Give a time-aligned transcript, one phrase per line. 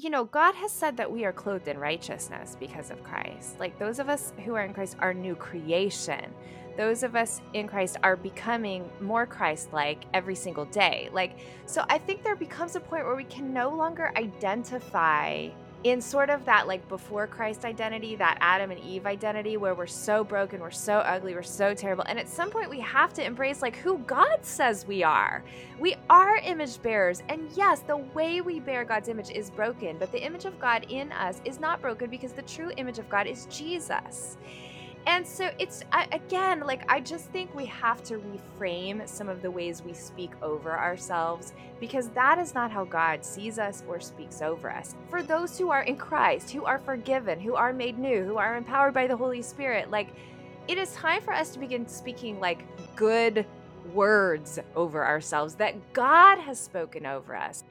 [0.00, 3.58] you know, God has said that we are clothed in righteousness because of Christ.
[3.58, 6.32] Like those of us who are in Christ are new creation.
[6.76, 11.08] Those of us in Christ are becoming more Christ like every single day.
[11.12, 15.48] Like, so I think there becomes a point where we can no longer identify
[15.84, 19.86] in sort of that like before Christ identity, that Adam and Eve identity, where we're
[19.86, 22.04] so broken, we're so ugly, we're so terrible.
[22.08, 25.44] And at some point, we have to embrace like who God says we are.
[25.78, 27.22] We are image bearers.
[27.28, 30.86] And yes, the way we bear God's image is broken, but the image of God
[30.88, 34.36] in us is not broken because the true image of God is Jesus.
[35.06, 39.50] And so it's again, like I just think we have to reframe some of the
[39.50, 44.42] ways we speak over ourselves because that is not how God sees us or speaks
[44.42, 44.94] over us.
[45.08, 48.56] For those who are in Christ, who are forgiven, who are made new, who are
[48.56, 50.08] empowered by the Holy Spirit, like
[50.68, 53.46] it is time for us to begin speaking like good
[53.94, 57.64] words over ourselves that God has spoken over us.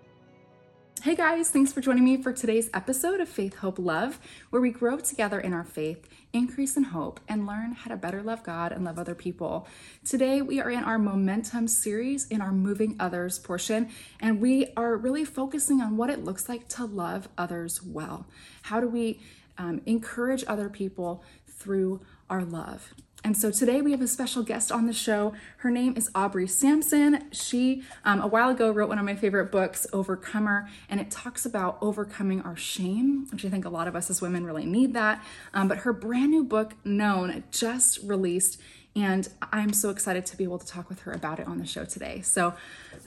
[1.07, 4.71] Hey guys, thanks for joining me for today's episode of Faith, Hope, Love, where we
[4.71, 8.73] grow together in our faith, increase in hope, and learn how to better love God
[8.73, 9.69] and love other people.
[10.03, 14.97] Today, we are in our momentum series in our moving others portion, and we are
[14.97, 18.27] really focusing on what it looks like to love others well.
[18.63, 19.21] How do we
[19.57, 22.93] um, encourage other people through our love?
[23.27, 25.33] And so today we have a special guest on the show.
[25.57, 27.25] Her name is Aubrey Sampson.
[27.33, 31.45] She, um, a while ago, wrote one of my favorite books, Overcomer, and it talks
[31.45, 34.93] about overcoming our shame, which I think a lot of us as women really need
[34.93, 35.21] that.
[35.53, 38.61] Um, but her brand new book, Known, just released
[38.97, 41.67] and I'm so excited to be able to talk with her about it on the
[41.67, 42.21] show today.
[42.21, 42.55] So,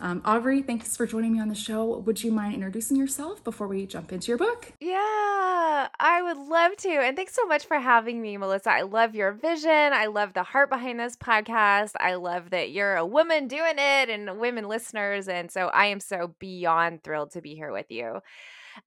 [0.01, 1.99] um, Aubrey, thanks for joining me on the show.
[1.99, 4.73] Would you mind introducing yourself before we jump into your book?
[4.81, 6.91] Yeah, I would love to.
[6.91, 8.71] And thanks so much for having me, Melissa.
[8.71, 9.69] I love your vision.
[9.71, 11.93] I love the heart behind this podcast.
[11.99, 15.27] I love that you're a woman doing it and women listeners.
[15.27, 18.21] And so I am so beyond thrilled to be here with you.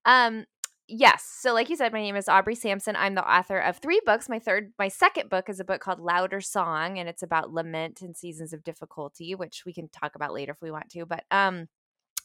[0.06, 0.46] Um,
[0.88, 1.24] yes.
[1.24, 2.96] So, like you said, my name is Aubrey Sampson.
[2.96, 4.28] I'm the author of three books.
[4.28, 8.02] My third, my second book is a book called Louder Song, and it's about lament
[8.02, 11.06] and seasons of difficulty, which we can talk about later if we want to.
[11.06, 11.68] But um,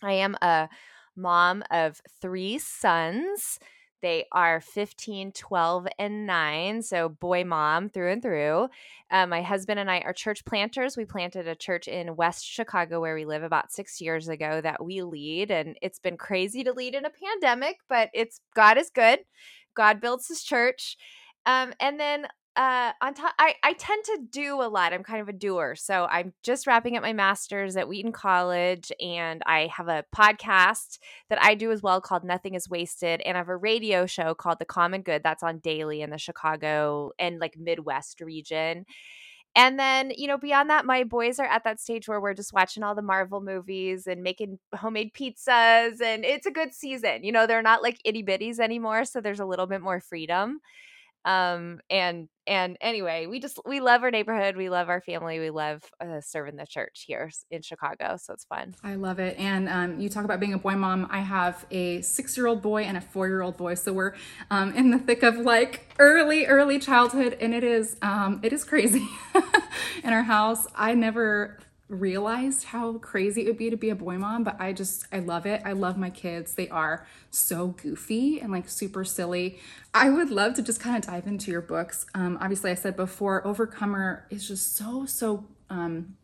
[0.01, 0.69] I am a
[1.15, 3.59] mom of three sons.
[4.01, 6.81] They are 15, 12, and 9.
[6.81, 8.69] So, boy, mom through and through.
[9.11, 10.95] Uh, my husband and I are church planters.
[10.95, 14.83] We planted a church in West Chicago where we live about six years ago that
[14.83, 15.51] we lead.
[15.51, 19.19] And it's been crazy to lead in a pandemic, but it's God is good.
[19.75, 20.97] God builds his church.
[21.45, 22.27] Um, and then
[22.59, 25.75] uh on top I, I tend to do a lot i'm kind of a doer
[25.75, 30.99] so i'm just wrapping up my master's at wheaton college and i have a podcast
[31.29, 34.33] that i do as well called nothing is wasted and i have a radio show
[34.35, 38.85] called the common good that's on daily in the chicago and like midwest region
[39.55, 42.53] and then, you know, beyond that, my boys are at that stage where we're just
[42.53, 45.99] watching all the Marvel movies and making homemade pizzas.
[46.01, 47.23] And it's a good season.
[47.23, 49.05] You know, they're not like itty bitties anymore.
[49.05, 50.59] So there's a little bit more freedom
[51.25, 55.49] um and and anyway we just we love our neighborhood we love our family we
[55.49, 58.73] love uh, serving the church here in chicago so it's fun.
[58.83, 62.01] I love it and um, you talk about being a boy mom i have a
[62.01, 64.15] six year old boy and a four year old boy so we're
[64.49, 68.63] um, in the thick of like early early childhood and it is um, it is
[68.63, 69.07] crazy
[70.03, 70.67] in our house.
[70.75, 71.57] I never
[71.89, 75.19] realized how crazy it would be to be a boy mom, but I just, I
[75.19, 75.61] love it.
[75.65, 76.53] I love my kids.
[76.53, 79.59] They are so goofy and like super silly.
[79.93, 82.05] I would love to just kind of dive into your books.
[82.13, 86.15] Um, obviously, I said before, Overcomer is just so, so, um,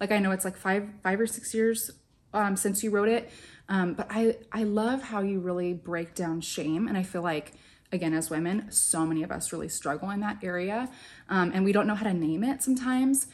[0.00, 1.92] like I know it's like five, five or six years
[2.34, 3.30] um, since you wrote it.
[3.68, 6.88] Um, but I, I love how you really break down shame.
[6.88, 7.52] And I feel like,
[7.92, 10.90] again, as women, so many of us really struggle in that area.
[11.28, 13.28] Um, and we don't know how to name it sometimes.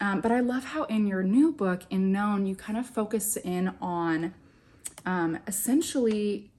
[0.00, 3.36] Um, but I love how in your new book, in Known, you kind of focus
[3.36, 4.34] in on
[5.06, 6.50] um, essentially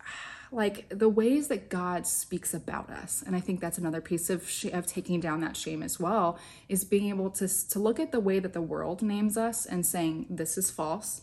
[0.52, 3.22] like the ways that God speaks about us.
[3.24, 6.38] And I think that's another piece of, sh- of taking down that shame as well,
[6.68, 9.86] is being able to, to look at the way that the world names us and
[9.86, 11.22] saying, this is false.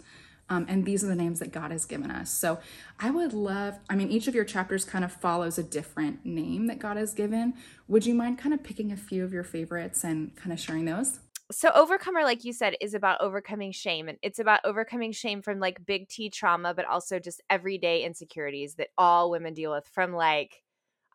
[0.50, 2.31] Um, and these are the names that God has given us.
[2.31, 2.59] So
[3.00, 6.67] I would love, I mean, each of your chapters kind of follows a different name
[6.67, 7.53] that God has given.
[7.90, 10.85] Would you mind kind of picking a few of your favorites and kind of sharing
[10.85, 11.20] those?
[11.52, 15.59] So overcomer like you said is about overcoming shame and it's about overcoming shame from
[15.59, 20.14] like big t trauma but also just everyday insecurities that all women deal with from
[20.14, 20.61] like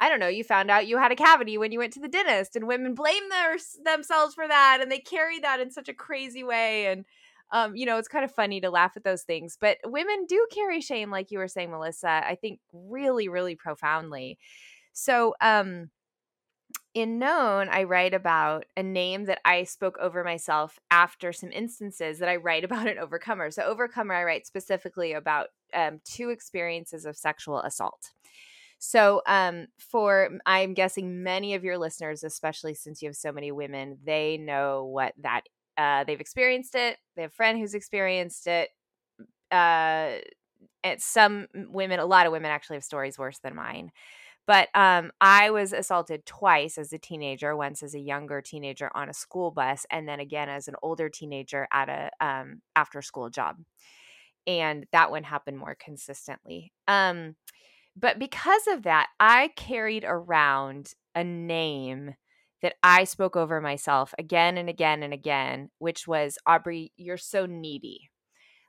[0.01, 2.09] i don't know you found out you had a cavity when you went to the
[2.09, 5.95] dentist and women blame their, themselves for that and they carry that in such a
[5.95, 7.05] crazy way and
[7.55, 10.47] um, you know it's kind of funny to laugh at those things but women do
[10.51, 14.39] carry shame like you were saying melissa i think really really profoundly.
[14.95, 15.91] So um
[16.95, 22.19] in known i write about a name that i spoke over myself after some instances
[22.19, 23.51] that i write about in overcomer.
[23.51, 28.11] So overcomer i write specifically about um, two experiences of sexual assault.
[28.79, 33.53] So um, for i'm guessing many of your listeners especially since you have so many
[33.53, 35.43] women they know what that
[35.77, 36.99] uh, they've experienced it.
[37.17, 38.71] They have a friend who's experienced it.
[39.51, 40.19] Uh,
[40.85, 43.93] and some women a lot of women actually have stories worse than mine
[44.47, 49.09] but um, I was assaulted twice as a teenager, once as a younger teenager on
[49.09, 53.31] a school bus, and then again as an older teenager at a um, after school
[53.31, 53.57] job.
[54.47, 56.73] And that one happened more consistently.
[56.89, 57.37] Um,
[57.97, 62.15] but because of that, I carried around a name
[62.63, 67.47] that I spoke over myself again and again and again, which was Aubrey, you're so
[67.47, 68.09] needy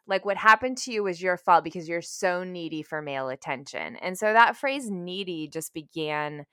[0.07, 3.95] like what happened to you was your fault because you're so needy for male attention.
[3.97, 6.45] And so that phrase needy just began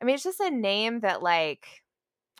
[0.00, 1.66] I mean it's just a name that like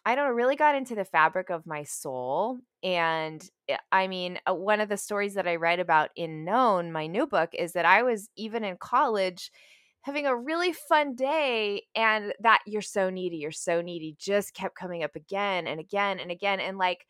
[0.04, 4.40] I don't know really got into the fabric of my soul and eh, I mean
[4.48, 7.74] uh, one of the stories that I write about in Known my new book is
[7.74, 9.52] that I was even in college
[10.00, 14.74] having a really fun day and that you're so needy you're so needy just kept
[14.74, 17.06] coming up again and again and again and like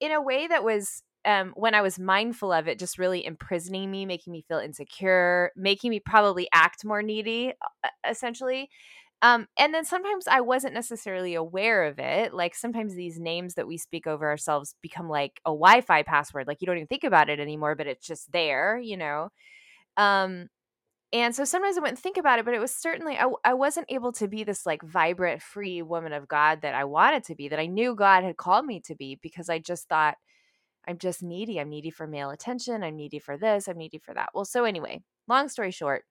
[0.00, 3.90] in a way that was um, when I was mindful of it, just really imprisoning
[3.90, 7.52] me, making me feel insecure, making me probably act more needy,
[8.08, 8.68] essentially.
[9.22, 12.34] Um, and then sometimes I wasn't necessarily aware of it.
[12.34, 16.48] Like sometimes these names that we speak over ourselves become like a Wi Fi password.
[16.48, 19.28] Like you don't even think about it anymore, but it's just there, you know?
[19.96, 20.48] Um,
[21.12, 23.86] and so sometimes I wouldn't think about it, but it was certainly, I, I wasn't
[23.90, 27.48] able to be this like vibrant, free woman of God that I wanted to be,
[27.48, 30.16] that I knew God had called me to be, because I just thought,
[30.86, 31.60] I'm just needy.
[31.60, 32.82] I'm needy for male attention.
[32.82, 33.68] I'm needy for this.
[33.68, 34.30] I'm needy for that.
[34.34, 36.04] Well, so anyway, long story short,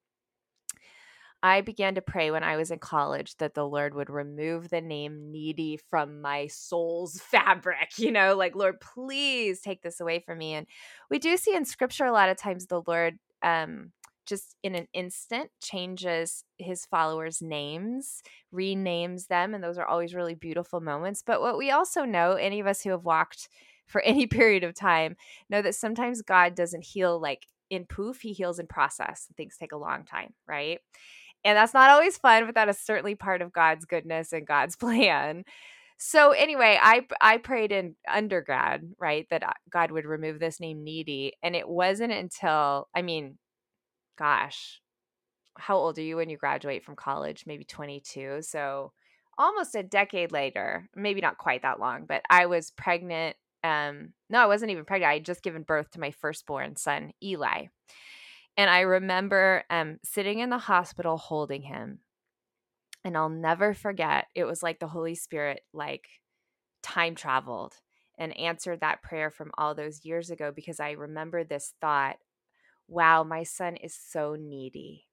[1.44, 4.82] I began to pray when I was in college that the Lord would remove the
[4.82, 7.98] name needy from my soul's fabric.
[7.98, 10.54] You know, like, Lord, please take this away from me.
[10.54, 10.68] And
[11.10, 13.92] we do see in scripture a lot of times the Lord um,
[14.28, 18.22] just in an instant changes his followers' names,
[18.54, 19.56] renames them.
[19.56, 21.24] And those are always really beautiful moments.
[21.26, 23.50] But what we also know, any of us who have walked
[23.92, 25.16] for any period of time
[25.50, 29.28] know that sometimes God doesn't heal like in poof, he heals in process.
[29.38, 30.80] Things take a long time, right?
[31.44, 34.76] And that's not always fun, but that is certainly part of God's goodness and God's
[34.78, 35.44] plan.
[35.98, 40.84] So anyway, I I prayed in undergrad, right, that uh, God would remove this name
[40.84, 43.38] needy, and it wasn't until I mean,
[44.18, 44.82] gosh,
[45.58, 47.44] how old are you when you graduate from college?
[47.46, 48.40] Maybe 22.
[48.42, 48.94] So
[49.38, 54.40] almost a decade later, maybe not quite that long, but I was pregnant um no
[54.40, 57.66] i wasn't even pregnant i had just given birth to my firstborn son eli.
[58.58, 62.00] And i remember um sitting in the hospital holding him.
[63.04, 66.08] And i'll never forget it was like the holy spirit like
[66.84, 67.76] time traveled
[68.18, 72.18] and answered that prayer from all those years ago because i remember this thought
[72.88, 75.06] wow my son is so needy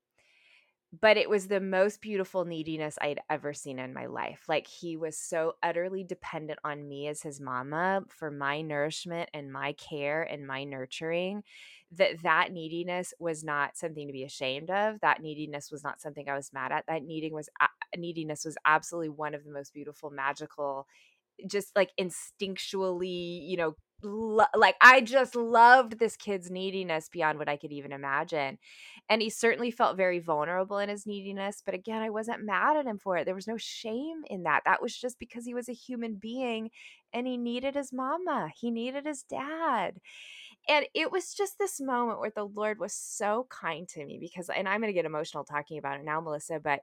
[0.92, 4.44] but it was the most beautiful neediness I'd ever seen in my life.
[4.48, 9.52] Like he was so utterly dependent on me as his mama for my nourishment and
[9.52, 11.44] my care and my nurturing
[11.92, 15.00] that that neediness was not something to be ashamed of.
[15.00, 16.86] That neediness was not something I was mad at.
[16.86, 17.50] That needing was
[17.96, 20.86] neediness was absolutely one of the most beautiful magical
[21.46, 27.48] just like instinctually, you know, lo- like I just loved this kid's neediness beyond what
[27.48, 28.58] I could even imagine.
[29.08, 32.86] And he certainly felt very vulnerable in his neediness, but again, I wasn't mad at
[32.86, 33.24] him for it.
[33.24, 34.62] There was no shame in that.
[34.64, 36.70] That was just because he was a human being
[37.12, 38.50] and he needed his mama.
[38.56, 40.00] He needed his dad.
[40.68, 44.50] And it was just this moment where the Lord was so kind to me because
[44.50, 46.80] and I'm going to get emotional talking about it now, Melissa, but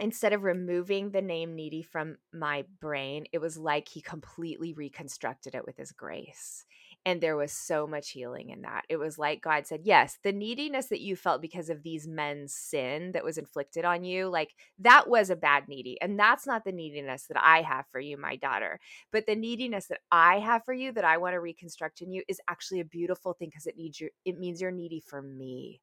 [0.00, 5.54] instead of removing the name needy from my brain, it was like he completely reconstructed
[5.54, 6.64] it with his grace.
[7.06, 8.84] And there was so much healing in that.
[8.90, 12.52] It was like God said, Yes, the neediness that you felt because of these men's
[12.52, 15.98] sin that was inflicted on you, like that was a bad needy.
[16.02, 18.80] And that's not the neediness that I have for you, my daughter.
[19.12, 22.22] But the neediness that I have for you that I want to reconstruct in you
[22.28, 25.80] is actually a beautiful thing because it needs you, it means you're needy for me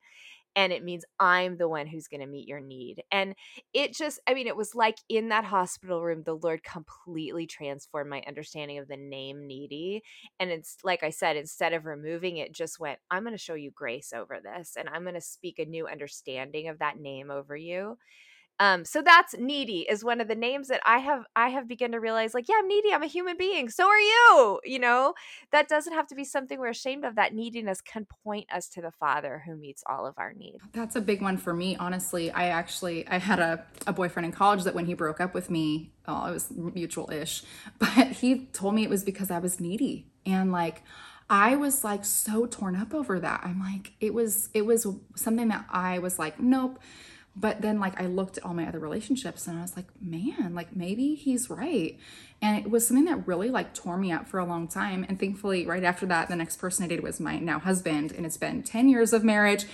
[0.56, 3.04] and it means I'm the one who's going to meet your need.
[3.12, 3.36] And
[3.74, 8.10] it just, I mean, it was like in that hospital room, the Lord completely transformed
[8.10, 10.04] my understanding of the name needy.
[10.39, 13.54] And it's like I said, instead of removing it, just went, I'm going to show
[13.54, 17.30] you grace over this and I'm going to speak a new understanding of that name
[17.30, 17.98] over you.
[18.60, 21.92] Um, so that's needy is one of the names that I have I have begun
[21.92, 22.92] to realize like, yeah, I'm needy.
[22.92, 23.70] I'm a human being.
[23.70, 24.60] So are you.
[24.66, 25.14] You know,
[25.52, 27.16] that doesn't have to be something we're ashamed of.
[27.16, 30.58] That neediness can point us to the Father who meets all of our needs.
[30.74, 32.32] That's a big one for me, honestly.
[32.32, 35.50] I actually I had a, a boyfriend in college that when he broke up with
[35.50, 37.44] me, oh, it was mutual ish,
[37.80, 40.08] but he told me it was because I was needy.
[40.26, 40.82] And like
[41.30, 43.42] I was like so torn up over that.
[43.44, 46.80] I'm like, it was it was something that I was like, nope
[47.39, 50.56] but then like I looked at all my other relationships and I was like, man,
[50.56, 51.98] like maybe he's right.
[52.41, 55.06] And it was something that really like tore me up for a long time.
[55.08, 58.12] And thankfully, right after that, the next person I dated was my now husband.
[58.12, 59.65] And it's been 10 years of marriage.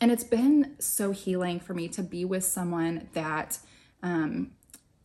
[0.00, 3.58] And it's been so healing for me to be with someone that
[4.02, 4.50] um,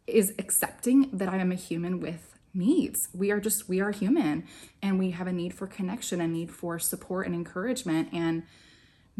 [0.07, 3.09] is accepting that I am a human with needs.
[3.13, 4.45] We are just, we are human
[4.81, 8.09] and we have a need for connection, a need for support and encouragement.
[8.11, 8.43] And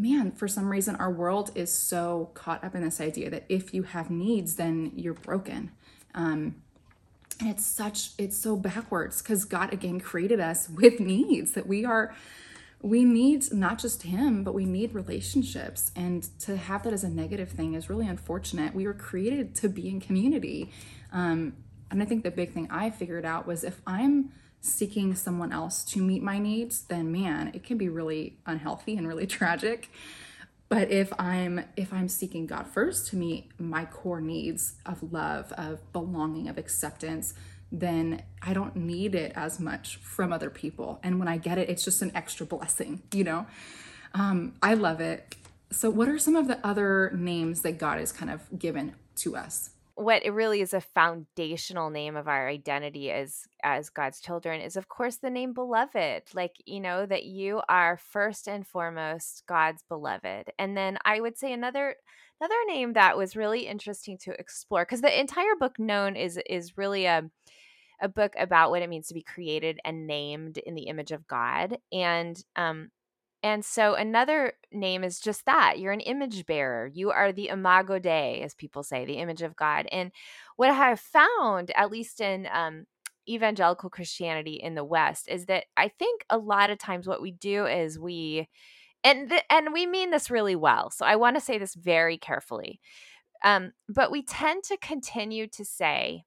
[0.00, 3.74] man, for some reason, our world is so caught up in this idea that if
[3.74, 5.70] you have needs, then you're broken.
[6.14, 6.56] Um,
[7.38, 11.84] and it's such, it's so backwards because God again created us with needs that we
[11.84, 12.14] are,
[12.82, 15.92] we need not just Him, but we need relationships.
[15.94, 18.74] And to have that as a negative thing is really unfortunate.
[18.74, 20.72] We were created to be in community.
[21.12, 21.54] Um,
[21.90, 25.84] and I think the big thing I figured out was if I'm seeking someone else
[25.84, 29.90] to meet my needs, then man, it can be really unhealthy and really tragic.
[30.68, 35.50] But if I'm if I'm seeking God first to meet my core needs of love,
[35.52, 37.34] of belonging, of acceptance,
[37.72, 41.00] then I don't need it as much from other people.
[41.02, 43.46] And when I get it, it's just an extra blessing, you know?
[44.14, 45.36] Um, I love it.
[45.70, 49.36] So, what are some of the other names that God has kind of given to
[49.36, 49.70] us?
[49.94, 54.76] What it really is a foundational name of our identity as as God's children is
[54.76, 59.82] of course the name beloved like you know that you are first and foremost God's
[59.88, 60.52] beloved.
[60.58, 61.96] And then I would say another
[62.40, 66.76] another name that was really interesting to explore because the entire book known is is
[66.78, 67.30] really a
[68.02, 71.26] a book about what it means to be created and named in the image of
[71.26, 71.78] God.
[71.92, 72.90] And um
[73.42, 75.78] and so another name is just that.
[75.78, 76.86] You're an image bearer.
[76.92, 79.86] You are the imago Dei, as people say, the image of God.
[79.90, 80.12] And
[80.56, 82.84] what I have found, at least in um,
[83.28, 87.32] evangelical Christianity in the West, is that I think a lot of times what we
[87.32, 88.48] do is we,
[89.02, 90.90] and th- and we mean this really well.
[90.90, 92.78] So I want to say this very carefully.
[93.42, 96.24] Um, but we tend to continue to say,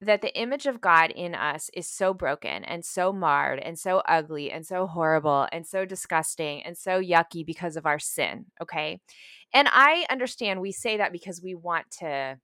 [0.00, 4.02] that the image of God in us is so broken and so marred and so
[4.06, 9.00] ugly and so horrible and so disgusting and so yucky because of our sin, okay?
[9.52, 12.38] And I understand we say that because we want to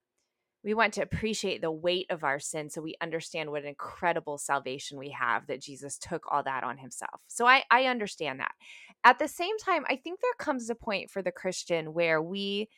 [0.63, 4.37] we want to appreciate the weight of our sin so we understand what an incredible
[4.37, 7.21] salvation we have that Jesus took all that on himself.
[7.29, 8.53] So I I understand that.
[9.03, 12.69] At the same time, I think there comes a point for the Christian where we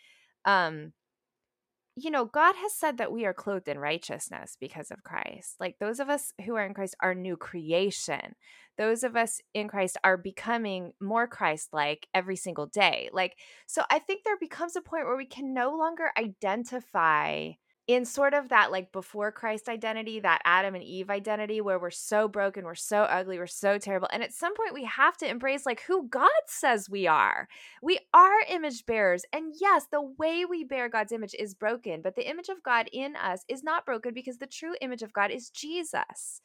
[0.44, 0.92] um
[1.94, 5.56] you know, God has said that we are clothed in righteousness because of Christ.
[5.60, 8.34] Like those of us who are in Christ are new creation.
[8.78, 13.10] Those of us in Christ are becoming more Christ like every single day.
[13.12, 17.50] Like, so I think there becomes a point where we can no longer identify
[17.92, 21.90] in sort of that like before Christ identity, that Adam and Eve identity, where we're
[21.90, 24.08] so broken, we're so ugly, we're so terrible.
[24.10, 27.48] And at some point, we have to embrace like who God says we are.
[27.82, 29.24] We are image bearers.
[29.32, 32.88] And yes, the way we bear God's image is broken, but the image of God
[32.92, 36.40] in us is not broken because the true image of God is Jesus.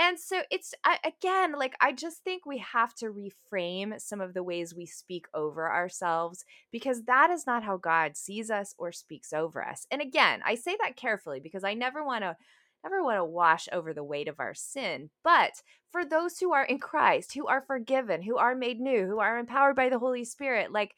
[0.00, 0.72] And so it's
[1.04, 5.26] again, like I just think we have to reframe some of the ways we speak
[5.34, 6.42] over ourselves
[6.72, 9.86] because that is not how God sees us or speaks over us.
[9.90, 12.34] And again, I say that carefully because I never want to
[12.82, 15.10] never want to wash over the weight of our sin.
[15.22, 15.60] But
[15.92, 19.38] for those who are in Christ, who are forgiven, who are made new, who are
[19.38, 20.94] empowered by the Holy Spirit, like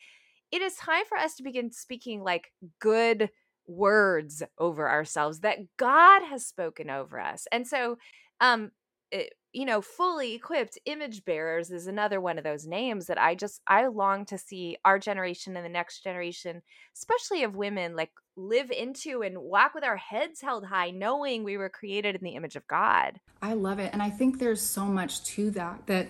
[0.53, 3.31] it is time for us to begin speaking like good
[3.67, 7.49] words over ourselves that God has spoken over us.
[7.51, 7.97] And so
[8.41, 8.71] um
[9.13, 13.35] Eh, you know fully equipped image bearers is another one of those names that i
[13.35, 16.63] just i long to see our generation and the next generation
[16.97, 21.59] especially of women like live into and walk with our heads held high knowing we
[21.59, 23.21] were created in the image of god.
[23.43, 26.09] I love it and i think there's so much to that that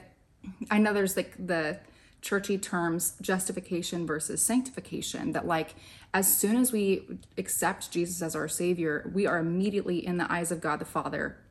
[0.71, 1.81] i know there's like the
[2.21, 5.75] churchy terms justification versus sanctification that like
[6.15, 10.53] as soon as we accept jesus as our savior we are immediately in the eyes
[10.53, 11.42] of god the father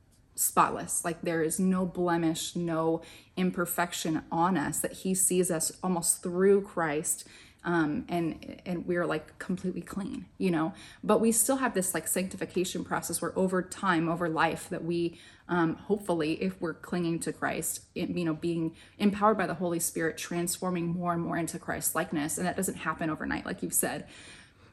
[0.42, 1.06] spotless.
[1.06, 3.02] Like there is no blemish, no
[3.38, 7.28] imperfection on us, that He sees us almost through Christ.
[7.64, 10.74] Um, and and we're like completely clean, you know.
[11.04, 15.20] But we still have this like sanctification process where over time, over life, that we
[15.52, 19.80] um, hopefully, if we're clinging to Christ, it, you know, being empowered by the Holy
[19.80, 23.74] Spirit, transforming more and more into Christ likeness, and that doesn't happen overnight, like you've
[23.74, 24.08] said.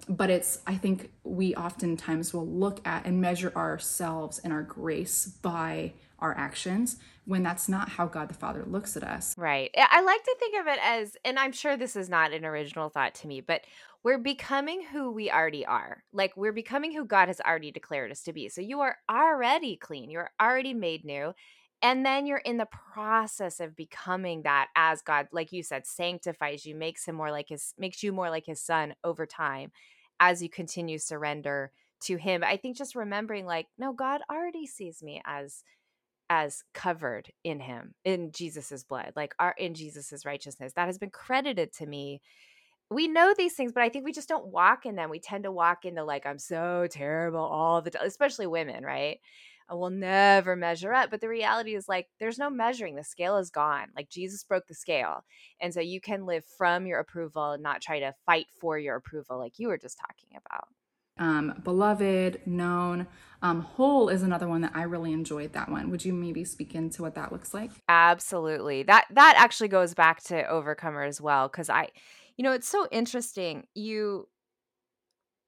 [0.09, 5.27] But it's i think we oftentimes will look at and measure ourselves and our grace
[5.27, 9.35] by our actions when that's not how God the Father looks at us.
[9.37, 9.71] Right.
[9.77, 12.89] I like to think of it as, and I'm sure this is not an original
[12.89, 13.63] thought to me, but
[14.03, 16.05] we're becoming who we already are.
[16.13, 18.49] Like we're becoming who God has already declared us to be.
[18.49, 21.35] So you are already clean, you're already made new.
[21.81, 26.67] And then you're in the process of becoming that as God, like you said, sanctifies
[26.67, 29.71] you, makes him more like his, makes you more like his son over time
[30.21, 31.73] as you continue surrender
[32.03, 32.45] to him.
[32.45, 35.63] I think just remembering, like, no, God already sees me as
[36.31, 40.75] as covered in him in jesus's blood like our in jesus's righteousness.
[40.77, 42.21] That has been credited to me.
[42.91, 45.11] We know these things but i think we just don't walk in them.
[45.11, 49.21] We tend to walk into like i'm so terrible all the time especially women right
[49.69, 51.11] I will never measure up.
[51.11, 52.95] But the reality is, like, there's no measuring.
[52.95, 53.89] The scale is gone.
[53.95, 55.25] Like, Jesus broke the scale.
[55.61, 58.97] And so you can live from your approval and not try to fight for your
[58.97, 60.69] approval, like you were just talking about
[61.19, 63.07] um, beloved, known.
[63.43, 65.53] Um, whole is another one that I really enjoyed.
[65.53, 65.91] That one.
[65.91, 67.71] Would you maybe speak into what that looks like?
[67.89, 68.83] Absolutely.
[68.85, 71.89] That that actually goes back to Overcomer as well, because I,
[72.37, 73.67] you know, it's so interesting.
[73.75, 74.29] You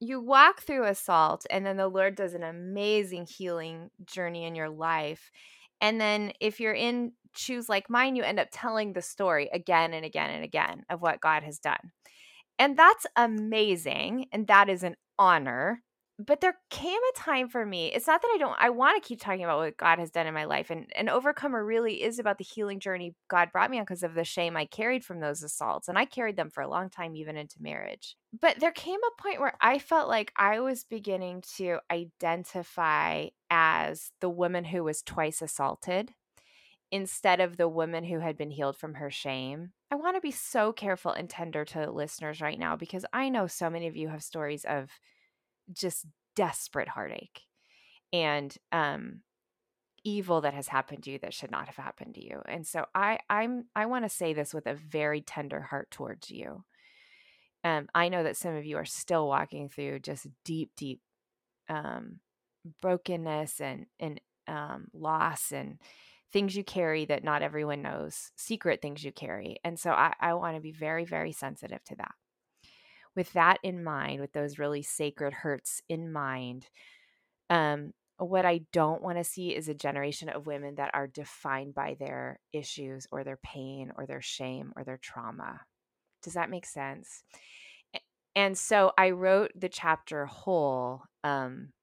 [0.01, 4.71] you walk through assault, and then the Lord does an amazing healing journey in your
[4.71, 5.31] life.
[5.81, 9.95] And then if you're in choose like mine, you end up telling the story again
[9.95, 11.93] and again and again of what God has done.
[12.59, 14.27] And that's amazing.
[14.33, 15.83] And that is an honor.
[16.27, 17.87] But there came a time for me.
[17.87, 20.27] It's not that I don't, I want to keep talking about what God has done
[20.27, 20.71] in my life.
[20.71, 24.15] And, and Overcomer really is about the healing journey God brought me on because of
[24.15, 25.89] the shame I carried from those assaults.
[25.89, 28.17] And I carried them for a long time, even into marriage.
[28.39, 34.13] But there came a point where I felt like I was beginning to identify as
[34.21, 36.13] the woman who was twice assaulted
[36.93, 39.73] instead of the woman who had been healed from her shame.
[39.91, 43.47] I want to be so careful and tender to listeners right now because I know
[43.47, 44.91] so many of you have stories of
[45.73, 47.43] just desperate heartache
[48.13, 49.21] and um
[50.05, 52.41] evil that has happened to you that should not have happened to you.
[52.47, 56.31] And so I I'm I want to say this with a very tender heart towards
[56.31, 56.65] you.
[57.65, 61.01] Um I know that some of you are still walking through just deep deep
[61.69, 62.21] um
[62.81, 65.79] brokenness and and um loss and
[66.33, 69.57] things you carry that not everyone knows, secret things you carry.
[69.65, 72.13] And so I, I want to be very, very sensitive to that.
[73.21, 76.67] With that in mind, with those really sacred hurts in mind,
[77.51, 81.75] um, what I don't want to see is a generation of women that are defined
[81.75, 85.61] by their issues or their pain or their shame or their trauma.
[86.23, 87.23] Does that make sense?
[88.35, 91.75] And so I wrote the chapter whole um,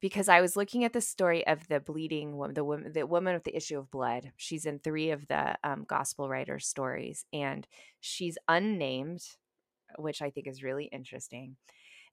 [0.00, 3.34] because I was looking at the story of the bleeding woman, the woman, the woman
[3.34, 4.30] with the issue of blood.
[4.36, 7.66] She's in three of the um, gospel writers' stories, and
[8.00, 9.24] she's unnamed,
[9.98, 11.56] which I think is really interesting.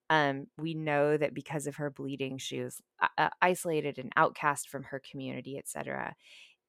[0.10, 4.70] Um, we know that because of her bleeding, she was uh, uh isolated and outcast
[4.70, 6.16] from her community, etc.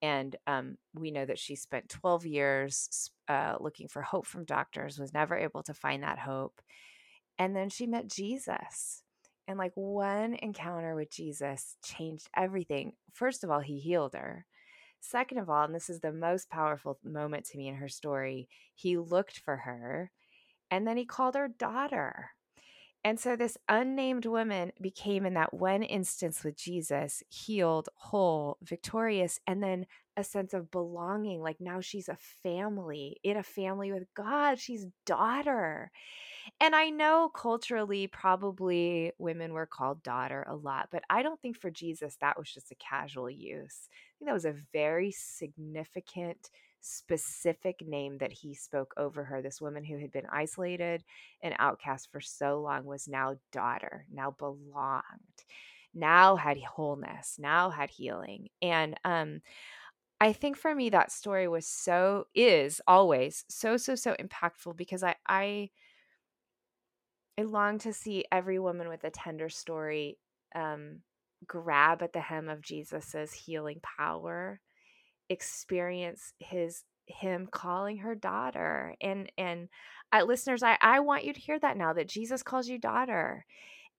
[0.03, 4.99] And um, we know that she spent 12 years uh, looking for hope from doctors,
[4.99, 6.61] was never able to find that hope.
[7.39, 9.03] And then she met Jesus
[9.47, 12.93] and like one encounter with Jesus changed everything.
[13.13, 14.47] First of all, he healed her.
[15.01, 18.49] Second of all, and this is the most powerful moment to me in her story,
[18.75, 20.11] he looked for her
[20.71, 22.31] and then he called her daughter.
[23.07, 29.39] And so this unnamed woman became, in that one instance with Jesus, healed, whole, victorious,
[29.47, 29.85] and then
[30.17, 31.43] a sense of belonging.
[31.43, 34.59] Like now she's a family, in a family with God.
[34.59, 35.91] She's daughter.
[36.61, 41.59] And I know culturally, probably women were called daughter a lot, but I don't think
[41.59, 43.89] for Jesus that was just a casual use.
[43.91, 46.49] I think that was a very significant,
[46.85, 49.43] specific name that he spoke over her.
[49.43, 51.05] This woman who had been isolated
[51.43, 55.45] and outcast for so long was now daughter, now belonged,
[55.95, 58.49] now had wholeness, now had healing.
[58.63, 59.43] And, um,
[60.21, 65.03] I think for me that story was so is always so so so impactful because
[65.03, 65.71] I I
[67.39, 70.19] I long to see every woman with a tender story
[70.55, 71.03] um,
[71.47, 74.61] grab at the hem of Jesus's healing power,
[75.29, 79.69] experience his him calling her daughter and and
[80.13, 83.45] uh, listeners I, I want you to hear that now that jesus calls you daughter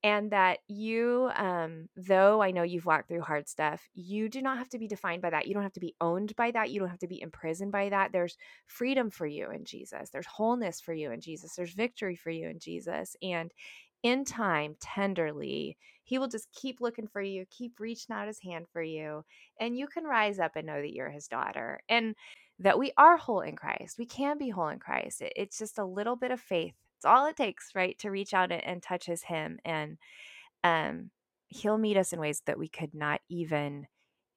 [0.04, 4.58] and that you um though i know you've walked through hard stuff you do not
[4.58, 5.48] have to be defined by that.
[5.48, 6.70] You don't have to be owned by that.
[6.70, 8.12] You don't have to be imprisoned by that.
[8.12, 10.10] There's freedom for you in jesus.
[10.12, 11.56] There's wholeness for you in jesus.
[11.56, 13.16] There's victory for you in jesus.
[13.22, 13.52] And
[14.06, 18.68] in time tenderly he will just keep looking for you keep reaching out his hand
[18.72, 19.24] for you
[19.60, 22.16] and you can rise up and know that you're his daughter and
[22.60, 25.86] that we are whole in christ we can be whole in christ it's just a
[25.86, 29.24] little bit of faith It's all it takes, right, to reach out and touch his
[29.24, 29.98] hem and
[30.64, 31.12] um
[31.50, 33.88] he'll meet us in ways that we could not even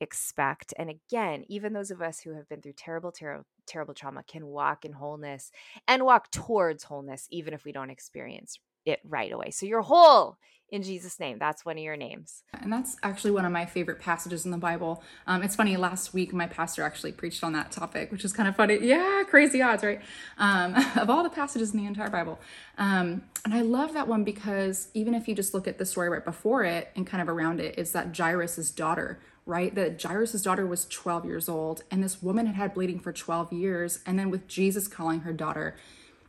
[0.00, 0.74] expect.
[0.78, 4.46] And again, even those of us who have been through terrible, terrible, terrible trauma can
[4.46, 5.50] walk in wholeness
[5.88, 9.50] and walk towards wholeness, even if we don't experience it right away.
[9.50, 10.38] So you're whole
[10.70, 11.38] in Jesus' name.
[11.38, 12.42] That's one of your names.
[12.52, 15.02] And that's actually one of my favorite passages in the Bible.
[15.26, 18.48] Um, it's funny, last week my pastor actually preached on that topic, which is kind
[18.48, 18.78] of funny.
[18.82, 20.00] Yeah, crazy odds, right?
[20.36, 22.38] Um, of all the passages in the entire Bible.
[22.76, 26.10] Um, and I love that one because even if you just look at the story
[26.10, 29.74] right before it and kind of around it, is that Jairus' daughter right?
[29.74, 33.50] That Jairus' daughter was 12 years old, and this woman had had bleeding for 12
[33.50, 35.74] years, and then with Jesus calling her daughter.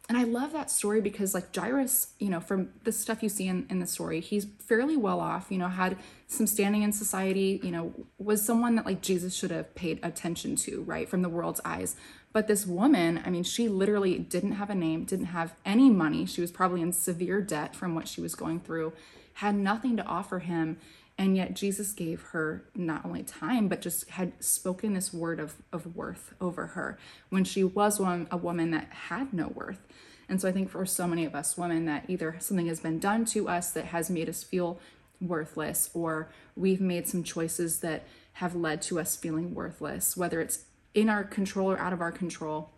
[0.10, 3.48] And I love that story because, like, Jairus, you know, from the stuff you see
[3.48, 7.60] in, in the story, he's fairly well off, you know, had some standing in society,
[7.62, 11.30] you know, was someone that, like, Jesus should have paid attention to, right, from the
[11.30, 11.96] world's eyes.
[12.34, 16.26] But this woman, I mean, she literally didn't have a name, didn't have any money.
[16.26, 18.94] She was probably in severe debt from what she was going through,
[19.34, 20.78] had nothing to offer him.
[21.20, 25.56] And yet Jesus gave her not only time, but just had spoken this word of,
[25.74, 26.98] of worth over her
[27.30, 29.86] when she was one, a woman that had no worth.
[30.30, 33.00] And so I think for so many of us women that either something has been
[33.00, 34.80] done to us that has made us feel
[35.20, 40.64] worthless, or we've made some choices that have led to us feeling worthless, whether it's
[40.94, 42.70] in our control or out of our control.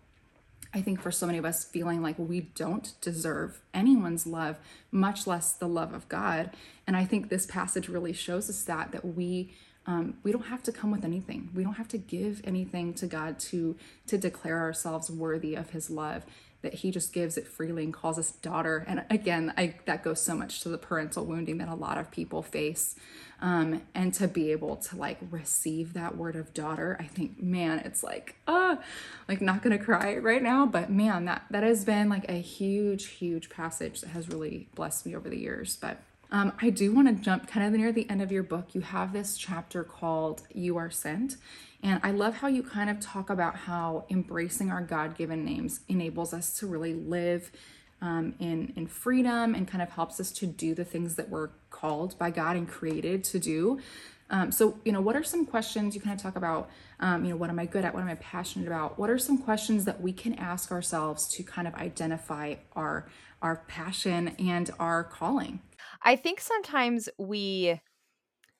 [0.73, 4.57] I think for so many of us feeling like we don't deserve anyone's love,
[4.89, 6.51] much less the love of God.
[6.87, 9.53] And I think this passage really shows us that that we
[9.87, 11.49] um, we don't have to come with anything.
[11.55, 13.75] We don't have to give anything to God to
[14.07, 16.25] to declare ourselves worthy of His love
[16.61, 18.85] that he just gives it freely and calls us daughter.
[18.87, 22.11] And again, I, that goes so much to the parental wounding that a lot of
[22.11, 22.95] people face.
[23.41, 27.79] Um, and to be able to like receive that word of daughter, I think, man,
[27.79, 28.75] it's like, uh,
[29.27, 33.07] like not gonna cry right now, but man, that that has been like a huge,
[33.07, 35.75] huge passage that has really blessed me over the years.
[35.75, 35.97] But
[36.31, 38.69] um, I do want to jump kind of near the end of your book.
[38.73, 41.35] You have this chapter called You Are Sent.
[41.83, 45.81] And I love how you kind of talk about how embracing our God given names
[45.89, 47.51] enables us to really live
[48.01, 51.49] um, in, in freedom and kind of helps us to do the things that we're
[51.69, 53.79] called by God and created to do.
[54.29, 56.69] Um, so, you know, what are some questions you kind of talk about?
[57.01, 57.93] Um, you know, what am I good at?
[57.93, 58.97] What am I passionate about?
[58.97, 63.07] What are some questions that we can ask ourselves to kind of identify our
[63.41, 65.59] our passion and our calling?
[66.03, 67.79] I think sometimes we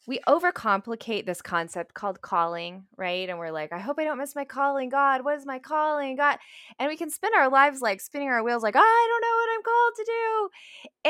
[0.07, 3.29] we overcomplicate this concept called calling, right?
[3.29, 5.23] And we're like, I hope I don't miss my calling, God.
[5.23, 6.39] What is my calling, God?
[6.79, 9.49] And we can spend our lives like spinning our wheels, like, I don't know what
[9.53, 10.49] I'm called to do.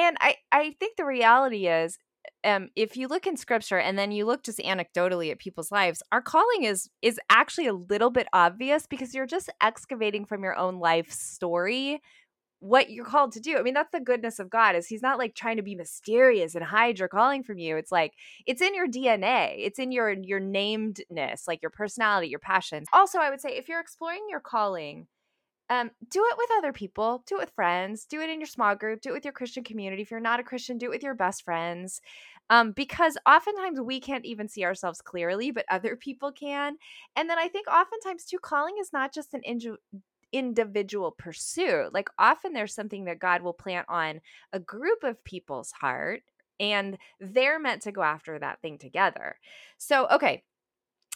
[0.01, 1.97] And I, I think the reality is,
[2.43, 6.03] um, if you look in scripture and then you look just anecdotally at people's lives,
[6.11, 10.55] our calling is is actually a little bit obvious because you're just excavating from your
[10.55, 12.01] own life story
[12.61, 13.57] what you're called to do.
[13.57, 16.53] I mean, that's the goodness of God is he's not like trying to be mysterious
[16.53, 17.75] and hide your calling from you.
[17.75, 18.13] It's like
[18.45, 19.55] it's in your DNA.
[19.57, 22.87] It's in your your namedness, like your personality, your passions.
[22.93, 25.07] Also, I would say if you're exploring your calling,
[25.71, 28.75] um, do it with other people, do it with friends, do it in your small
[28.75, 30.03] group, do it with your Christian community.
[30.03, 31.99] If you're not a Christian, do it with your best friends.
[32.51, 36.75] Um, because oftentimes we can't even see ourselves clearly, but other people can.
[37.15, 39.41] And then I think oftentimes too, calling is not just an
[40.31, 41.93] individual pursuit.
[41.93, 44.21] Like often there's something that God will plant on
[44.53, 46.23] a group of people's heart
[46.59, 49.37] and they're meant to go after that thing together.
[49.77, 50.43] So, okay,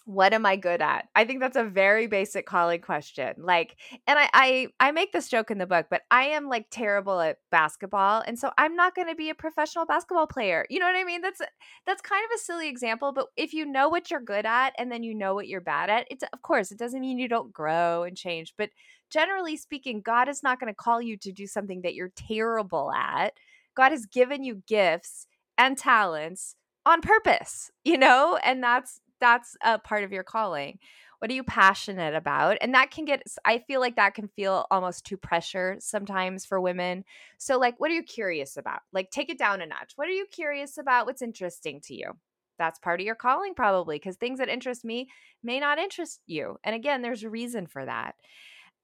[0.06, 1.08] what am I good at?
[1.16, 3.34] I think that's a very basic calling question.
[3.40, 6.68] Like, and I, I I make this joke in the book, but I am like
[6.70, 10.66] terrible at basketball, and so I'm not going to be a professional basketball player.
[10.70, 11.22] You know what I mean?
[11.22, 11.42] That's
[11.88, 14.92] that's kind of a silly example, but if you know what you're good at and
[14.92, 17.52] then you know what you're bad at, it's of course it doesn't mean you don't
[17.52, 18.70] grow and change, but
[19.10, 22.92] generally speaking, God is not going to call you to do something that you're terrible
[22.94, 23.34] at.
[23.76, 29.80] God has given you gifts and talents on purpose, you know, and that's that's a
[29.80, 30.80] part of your calling.
[31.20, 32.58] What are you passionate about?
[32.62, 36.60] And that can get I feel like that can feel almost too pressure sometimes for
[36.60, 37.04] women.
[37.38, 38.82] So like what are you curious about?
[38.94, 39.94] Like take it down a notch.
[39.96, 41.06] What are you curious about?
[41.06, 42.12] What's interesting to you?
[42.58, 45.08] That's part of your calling probably because things that interest me
[45.44, 46.58] may not interest you.
[46.64, 48.16] And again, there's a reason for that.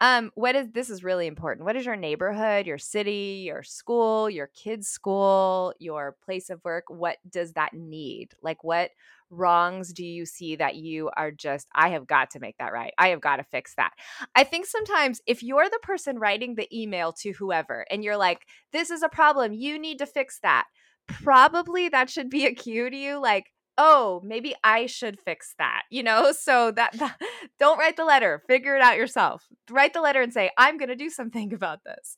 [0.02, 1.64] Um, what is this is really important.
[1.64, 6.86] What is your neighborhood, your city, your school, your kids' school, your place of work?
[6.90, 8.34] What does that need?
[8.42, 8.90] Like what
[9.30, 12.94] wrongs do you see that you are just, I have got to make that right.
[12.98, 13.92] I have got to fix that.
[14.36, 18.48] I think sometimes if you're the person writing the email to whoever and you're like,
[18.74, 20.66] this is a problem, you need to fix that.
[21.08, 23.46] Probably that should be a cue to you, like,
[23.78, 26.34] oh, maybe I should fix that, you know?
[26.42, 27.18] So that, that
[27.60, 29.48] don't write the letter, figure it out yourself.
[29.70, 32.18] Write the letter and say, I'm going to do something about this.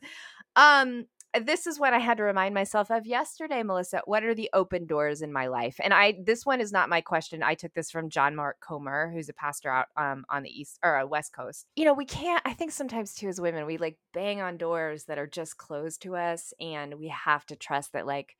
[0.56, 1.06] Um
[1.42, 4.02] this is what I had to remind myself of yesterday, Melissa.
[4.06, 5.80] What are the open doors in my life?
[5.84, 7.42] And I this one is not my question.
[7.42, 10.80] I took this from John Mark Comer, who's a pastor out um, on the east
[10.84, 11.66] or uh, west coast.
[11.76, 12.42] You know, we can't.
[12.46, 16.04] I think sometimes too as women, we like bang on doors that are just closed
[16.04, 18.36] to us, and we have to trust that like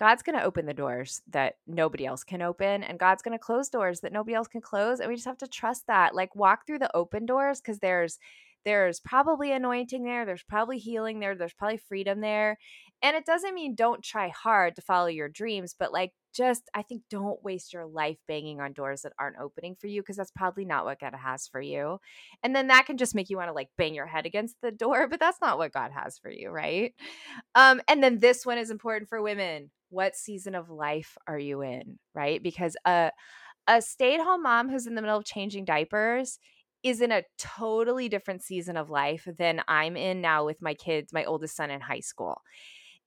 [0.00, 3.44] God's going to open the doors that nobody else can open, and God's going to
[3.44, 4.98] close doors that nobody else can close.
[4.98, 6.14] And we just have to trust that.
[6.14, 8.18] Like, walk through the open doors because there's
[8.64, 12.58] there's probably anointing there there's probably healing there there's probably freedom there
[13.02, 16.82] and it doesn't mean don't try hard to follow your dreams but like just i
[16.82, 20.30] think don't waste your life banging on doors that aren't opening for you because that's
[20.30, 21.98] probably not what god has for you
[22.42, 24.70] and then that can just make you want to like bang your head against the
[24.70, 26.94] door but that's not what god has for you right?
[27.54, 31.62] Um and then this one is important for women what season of life are you
[31.62, 32.42] in right?
[32.42, 33.10] Because a
[33.66, 36.38] a stay-at-home mom who's in the middle of changing diapers
[36.82, 41.12] is in a totally different season of life than I'm in now with my kids,
[41.12, 42.40] my oldest son in high school.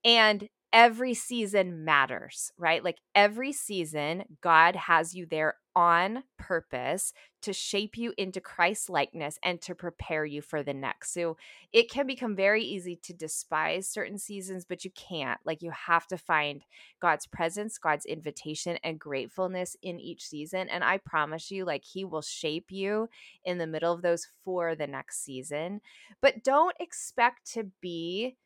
[0.05, 2.83] And every season matters, right?
[2.83, 9.37] Like every season, God has you there on purpose to shape you into Christ likeness
[9.43, 11.13] and to prepare you for the next.
[11.13, 11.37] So
[11.71, 15.39] it can become very easy to despise certain seasons, but you can't.
[15.45, 16.61] Like you have to find
[17.01, 20.69] God's presence, God's invitation, and gratefulness in each season.
[20.69, 23.09] And I promise you, like He will shape you
[23.43, 25.81] in the middle of those for the next season.
[26.21, 28.37] But don't expect to be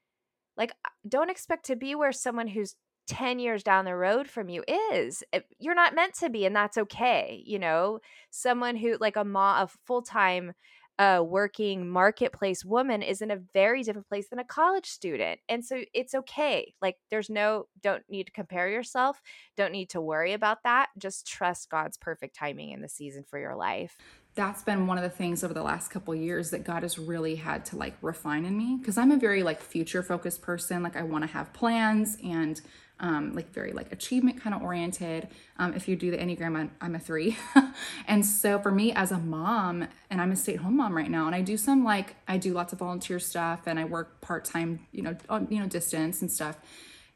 [0.57, 2.75] like, uh, don't expect to be where someone who's
[3.07, 5.23] 10 years down the road from you is.
[5.59, 7.41] You're not meant to be, and that's okay.
[7.45, 10.53] You know, someone who, like a mom, a full time
[10.99, 15.39] uh, working marketplace woman is in a very different place than a college student.
[15.47, 16.73] And so it's okay.
[16.81, 19.21] Like, there's no, don't need to compare yourself,
[19.55, 20.89] don't need to worry about that.
[20.97, 23.95] Just trust God's perfect timing in the season for your life
[24.37, 27.35] that's been one of the things over the last couple years that God has really
[27.35, 30.83] had to like refine in me because I'm a very like future focused person.
[30.83, 32.61] Like I want to have plans and
[32.99, 35.27] um, like very like achievement kind of oriented.
[35.57, 37.37] Um, if you do the Enneagram, I'm, I'm a three.
[38.07, 41.09] and so for me as a mom, and I'm a stay at home mom right
[41.09, 44.21] now, and I do some like, I do lots of volunteer stuff and I work
[44.21, 46.57] part time, you know, on, you know, distance and stuff.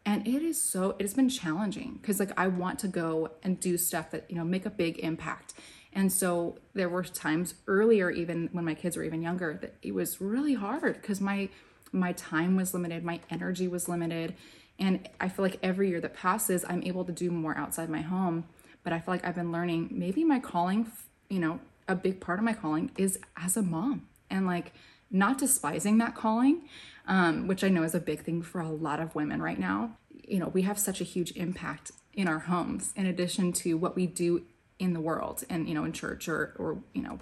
[0.05, 3.59] And it is so, it has been challenging because like I want to go and
[3.59, 5.53] do stuff that, you know, make a big impact.
[5.93, 9.93] And so there were times earlier, even when my kids were even younger, that it
[9.93, 11.49] was really hard because my
[11.93, 14.33] my time was limited, my energy was limited.
[14.81, 18.01] And I feel like every year that passes, I'm able to do more outside my
[18.01, 18.45] home.
[18.83, 20.91] But I feel like I've been learning maybe my calling,
[21.29, 24.73] you know, a big part of my calling is as a mom and like
[25.11, 26.63] not despising that calling,
[27.07, 29.97] um, which I know is a big thing for a lot of women right now.
[30.27, 33.95] You know, we have such a huge impact in our homes in addition to what
[33.95, 34.43] we do
[34.79, 37.19] in the world and you know in church or or you know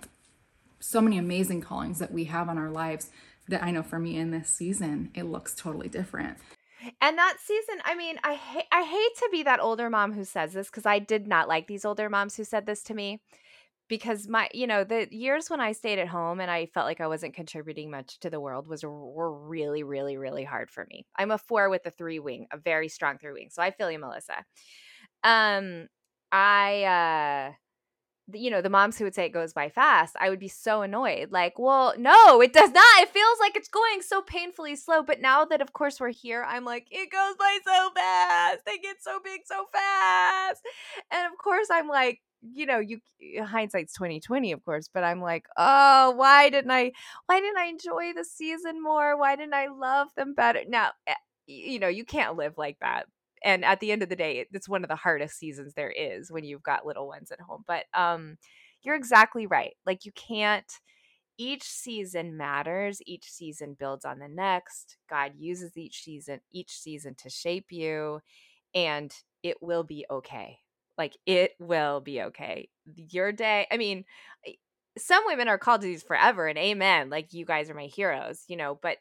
[0.80, 3.12] so many amazing callings that we have on our lives
[3.50, 6.38] that I know for me in this season it looks totally different.
[7.02, 10.24] And that season, I mean, I ha- I hate to be that older mom who
[10.24, 13.22] says this cuz I did not like these older moms who said this to me
[13.90, 17.02] because my you know the years when I stayed at home and I felt like
[17.02, 21.06] I wasn't contributing much to the world was were really really really hard for me.
[21.18, 23.50] I'm a 4 with a 3 wing, a very strong 3 wing.
[23.52, 24.46] So I feel you Melissa.
[25.24, 25.88] Um
[26.32, 27.54] I uh
[28.34, 30.82] you know, the moms who would say it goes by fast, I would be so
[30.82, 31.32] annoyed.
[31.32, 33.02] Like, well, no, it does not.
[33.02, 35.04] It feels like it's going so painfully slow.
[35.04, 38.60] But now that, of course, we're here, I'm like, it goes by so fast.
[38.66, 40.62] They get so big so fast.
[41.12, 43.00] And of course, I'm like, you know, you
[43.44, 46.92] hindsight's 2020, of course, but I'm like, oh, why didn't I
[47.26, 49.18] why didn't I enjoy the season more?
[49.18, 50.62] Why didn't I love them better?
[50.68, 51.16] Now, eh,
[51.48, 53.08] you know, you can't live like that
[53.44, 56.32] and at the end of the day it's one of the hardest seasons there is
[56.32, 58.38] when you've got little ones at home but um
[58.82, 60.80] you're exactly right like you can't
[61.38, 67.16] each season matters each season builds on the next god uses each season each season
[67.16, 68.20] to shape you
[68.76, 70.60] and it will be okay
[70.98, 72.70] like it will be okay.
[72.96, 74.06] Your day i mean
[75.00, 78.44] some women are called to these forever and amen like you guys are my heroes
[78.48, 78.98] you know but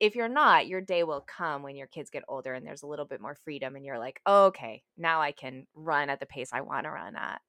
[0.00, 2.86] if you're not your day will come when your kids get older and there's a
[2.86, 6.26] little bit more freedom and you're like oh, okay now i can run at the
[6.26, 7.40] pace i want to run at.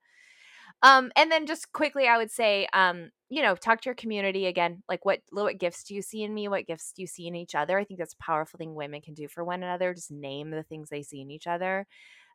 [0.81, 4.45] Um and then just quickly i would say um you know talk to your community
[4.45, 6.47] again like what what gifts do you see in me?
[6.47, 7.79] What gifts do you see in each other?
[7.79, 10.61] I think that's a powerful thing women can do for one another just name the
[10.61, 11.87] things they see in each other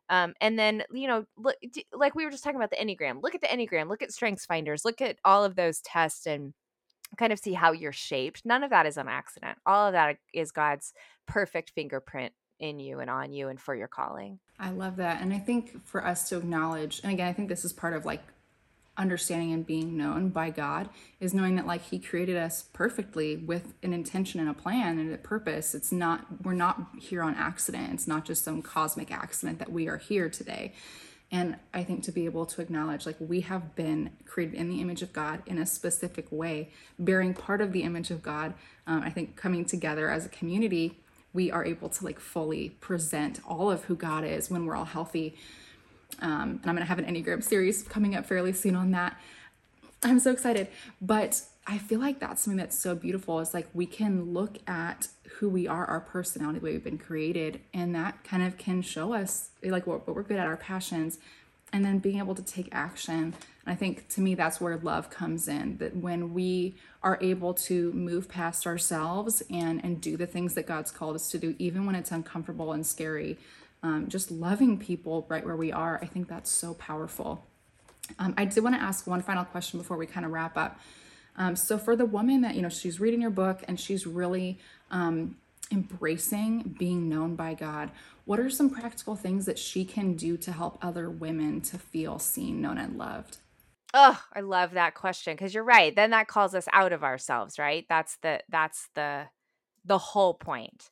[0.09, 1.55] um, and then, you know, look,
[1.93, 4.45] like we were just talking about the Enneagram, look at the Enneagram, look at Strengths
[4.45, 6.53] Finders, look at all of those tests and
[7.17, 8.41] kind of see how you're shaped.
[8.43, 9.57] None of that is an accident.
[9.65, 10.93] All of that is God's
[11.27, 14.39] perfect fingerprint in you and on you and for your calling.
[14.59, 15.21] I love that.
[15.21, 18.05] And I think for us to acknowledge, and again, I think this is part of
[18.05, 18.23] like
[18.99, 23.73] understanding and being known by God is knowing that like he created us perfectly with
[23.81, 25.73] an intention and a plan and a purpose.
[25.73, 27.93] It's not we're not here on accident.
[27.93, 30.73] It's not just some cosmic accident that we are here today.
[31.31, 34.81] And I think to be able to acknowledge like we have been created in the
[34.81, 38.53] image of God in a specific way, bearing part of the image of God.
[38.85, 40.99] Um, I think coming together as a community,
[41.31, 44.85] we are able to like fully present all of who God is when we're all
[44.85, 45.37] healthy
[46.21, 49.19] um, and I'm going to have an Enneagram series coming up fairly soon on that.
[50.03, 50.67] I'm so excited.
[51.01, 55.09] But I feel like that's something that's so beautiful It's like we can look at
[55.37, 58.81] who we are, our personality, the way we've been created, and that kind of can
[58.81, 61.19] show us like what, what we're good at, our passions,
[61.71, 63.15] and then being able to take action.
[63.15, 63.35] And
[63.67, 67.93] I think to me, that's where love comes in that when we are able to
[67.93, 71.85] move past ourselves and, and do the things that God's called us to do, even
[71.85, 73.37] when it's uncomfortable and scary,
[73.83, 75.99] um, just loving people right where we are.
[76.01, 77.45] I think that's so powerful.
[78.17, 80.79] Um, I did want to ask one final question before we kind of wrap up.
[81.37, 84.57] Um, so, for the woman that, you know, she's reading your book and she's really
[84.91, 85.37] um,
[85.71, 87.91] embracing being known by God,
[88.25, 92.19] what are some practical things that she can do to help other women to feel
[92.19, 93.37] seen, known, and loved?
[93.93, 95.95] Oh, I love that question because you're right.
[95.95, 97.85] Then that calls us out of ourselves, right?
[97.89, 99.27] That's the that's the
[99.85, 100.89] the whole point.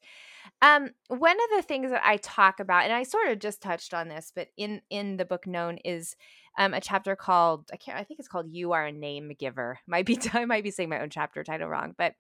[0.62, 3.94] Um, one of the things that I talk about, and I sort of just touched
[3.94, 6.16] on this, but in in the book known is
[6.58, 9.80] um, a chapter called I can't I think it's called "You Are a Name Giver."
[9.88, 12.14] Might be I might be saying my own chapter title wrong, but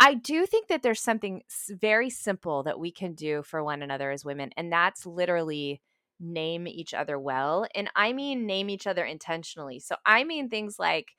[0.00, 4.10] I do think that there's something very simple that we can do for one another
[4.10, 5.80] as women, and that's literally
[6.20, 9.78] name each other well, and I mean name each other intentionally.
[9.78, 11.12] So I mean things like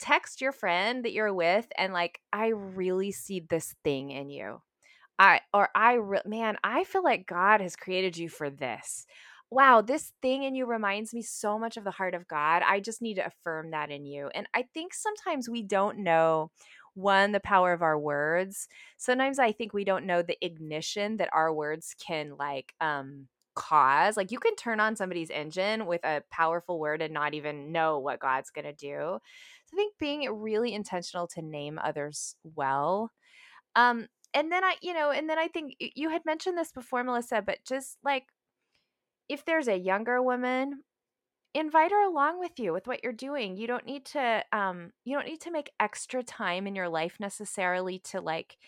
[0.00, 4.60] text your friend that you're with and like I really see this thing in you
[5.18, 9.06] I or I re- man, I feel like God has created you for this.
[9.50, 12.62] Wow, this thing in you reminds me so much of the heart of God.
[12.66, 14.28] I just need to affirm that in you.
[14.34, 16.50] And I think sometimes we don't know
[16.94, 18.68] one the power of our words.
[18.96, 24.16] Sometimes I think we don't know the ignition that our words can like um cause.
[24.16, 27.98] Like you can turn on somebody's engine with a powerful word and not even know
[27.98, 29.18] what God's going to do.
[29.66, 33.10] So I think being really intentional to name others well
[33.74, 37.02] um and then I, you know, and then I think you had mentioned this before,
[37.02, 38.24] Melissa, but just like
[39.30, 40.82] if there's a younger woman,
[41.54, 43.56] invite her along with you with what you're doing.
[43.56, 47.16] You don't need to, um, you don't need to make extra time in your life
[47.18, 48.58] necessarily to like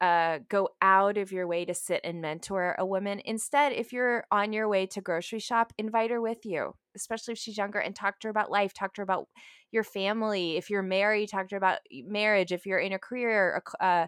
[0.00, 3.20] uh, go out of your way to sit and mentor a woman.
[3.24, 7.38] Instead, if you're on your way to grocery shop, invite her with you, especially if
[7.38, 8.72] she's younger, and talk to her about life.
[8.72, 9.26] Talk to her about
[9.72, 10.56] your family.
[10.56, 12.52] If you're married, talk to her about marriage.
[12.52, 14.06] If you're in a career, uh,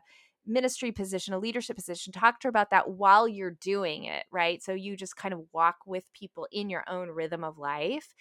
[0.51, 4.63] ministry position, a leadership position, talk to her about that while you're doing it, right?
[4.63, 8.15] So you just kind of walk with people in your own rhythm of life.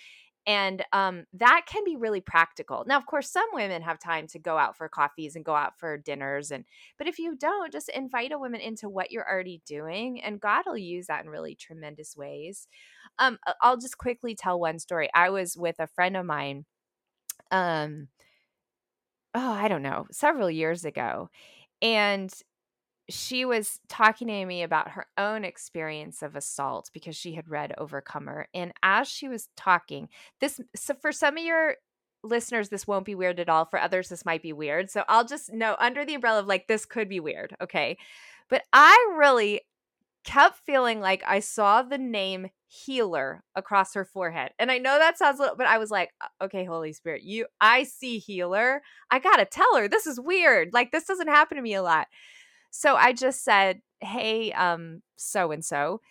[0.48, 2.84] And um, that can be really practical.
[2.88, 5.78] Now, of course, some women have time to go out for coffees and go out
[5.78, 6.64] for dinners, and
[6.98, 10.64] but if you don't, just invite a woman into what you're already doing, and God
[10.66, 12.68] will use that in really tremendous ways.
[13.20, 15.10] Um, I'll just quickly tell one story.
[15.14, 16.66] I was with a friend of mine,
[17.52, 18.08] um,
[19.36, 21.30] oh, I don't know, several years ago,
[21.82, 22.32] and
[23.10, 27.74] she was talking to me about her own experience of assault because she had read
[27.78, 28.48] Overcomer.
[28.54, 31.76] And as she was talking, this so for some of your
[32.24, 33.66] listeners, this won't be weird at all.
[33.66, 34.92] For others, this might be weird.
[34.92, 37.56] So I'll just know under the umbrella of like, this could be weird.
[37.62, 37.98] Okay.
[38.50, 39.62] But I really
[40.30, 44.52] kept feeling like I saw the name healer across her forehead.
[44.60, 47.48] And I know that sounds a little, but I was like, okay, Holy Spirit, you,
[47.60, 48.84] I see healer.
[49.10, 50.70] I got to tell her this is weird.
[50.72, 52.08] Like, this doesn't happen to me a lot.
[52.70, 56.02] So I just said, hey, um, so and so.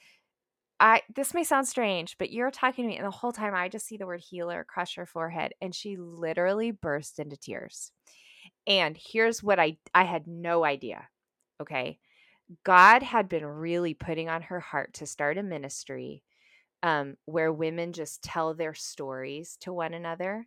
[0.81, 3.69] I this may sound strange, but you're talking to me, and the whole time I
[3.69, 7.91] just see the word healer across her forehead, and she literally burst into tears.
[8.67, 11.09] And here's what I I had no idea.
[11.61, 11.99] Okay.
[12.65, 16.23] God had been really putting on her heart to start a ministry
[16.83, 20.47] um, where women just tell their stories to one another,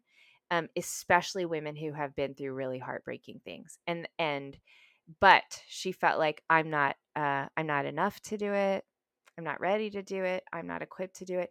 [0.52, 3.80] um, especially women who have been through really heartbreaking things.
[3.88, 4.58] And and
[5.20, 8.86] but she felt like I'm not uh, I'm not enough to do it.
[9.38, 10.44] I'm not ready to do it.
[10.54, 11.50] I'm not equipped to do it.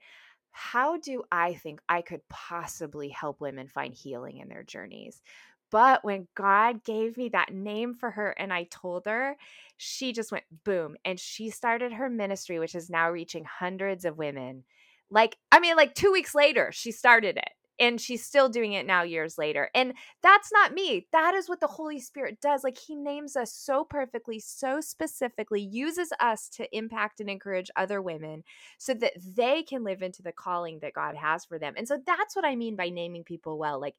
[0.53, 5.23] How do I think I could possibly help women find healing in their journeys?
[5.71, 9.37] But when God gave me that name for her and I told her,
[9.77, 10.97] she just went boom.
[11.05, 14.65] And she started her ministry, which is now reaching hundreds of women.
[15.11, 17.51] Like, I mean, like two weeks later, she started it.
[17.81, 19.71] and she's still doing it now years later.
[19.75, 21.07] And that's not me.
[21.13, 22.63] That is what the Holy Spirit does.
[22.63, 28.03] Like he names us so perfectly, so specifically, uses us to impact and encourage other
[28.03, 28.45] women
[28.77, 31.73] so that they can live into the calling that God has for them.
[31.77, 33.81] And so that's what I mean by naming people well.
[33.81, 33.95] Like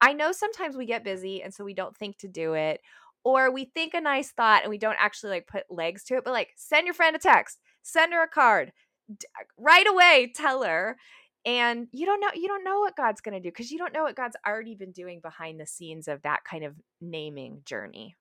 [0.00, 2.80] I know sometimes we get busy and so we don't think to do it
[3.24, 6.24] or we think a nice thought and we don't actually like put legs to it,
[6.24, 8.72] but like send your friend a text, send her a card,
[9.10, 10.96] uh, right away tell her
[11.44, 13.92] and you don't know you don't know what god's going to do because you don't
[13.92, 18.16] know what god's already been doing behind the scenes of that kind of naming journey.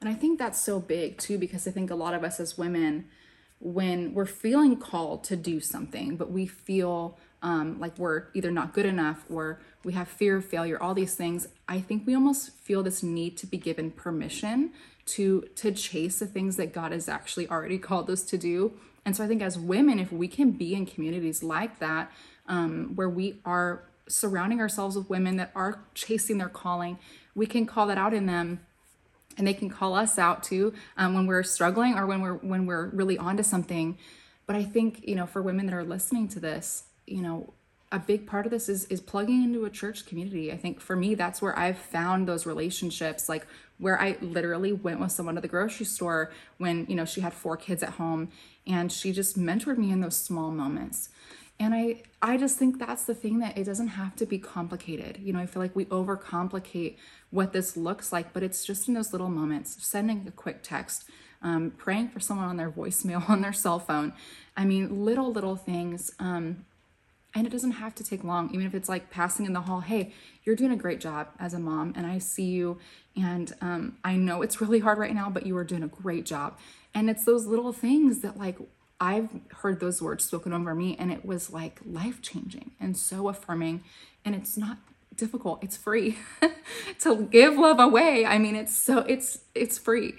[0.00, 2.58] And i think that's so big too because i think a lot of us as
[2.58, 3.06] women
[3.58, 8.72] when we're feeling called to do something but we feel um, like we're either not
[8.72, 12.50] good enough or we have fear of failure all these things i think we almost
[12.50, 14.70] feel this need to be given permission
[15.10, 18.72] to to chase the things that god has actually already called us to do.
[19.04, 22.12] And so I think as women, if we can be in communities like that,
[22.46, 26.98] um, where we are surrounding ourselves with women that are chasing their calling,
[27.34, 28.60] we can call that out in them
[29.38, 32.66] and they can call us out too um, when we're struggling or when we're when
[32.66, 33.98] we're really onto something.
[34.46, 37.52] But i think you know for women that are listening to this you know
[37.92, 40.52] a big part of this is is plugging into a church community.
[40.52, 43.46] I think for me that's where I've found those relationships like
[43.78, 47.32] where I literally went with someone to the grocery store when, you know, she had
[47.32, 48.28] four kids at home
[48.66, 51.08] and she just mentored me in those small moments.
[51.58, 55.18] And I I just think that's the thing that it doesn't have to be complicated.
[55.20, 56.96] You know, I feel like we overcomplicate
[57.30, 61.04] what this looks like, but it's just in those little moments, sending a quick text,
[61.42, 64.12] um, praying for someone on their voicemail on their cell phone.
[64.56, 66.12] I mean, little little things.
[66.18, 66.64] Um,
[67.34, 69.80] and it doesn't have to take long, even if it's like passing in the hall,
[69.80, 70.12] hey,
[70.44, 72.78] you're doing a great job as a mom, and I see you.
[73.16, 76.26] And um, I know it's really hard right now, but you are doing a great
[76.26, 76.58] job.
[76.94, 78.58] And it's those little things that, like,
[79.00, 79.30] I've
[79.62, 83.82] heard those words spoken over me, and it was like life changing and so affirming.
[84.24, 84.78] And it's not
[85.20, 85.62] difficult.
[85.62, 86.18] It's free
[87.00, 88.26] to give love away.
[88.26, 90.14] I mean it's so it's it's free.